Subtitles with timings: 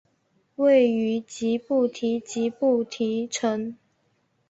[0.55, 3.77] 位于吉布提吉布提城。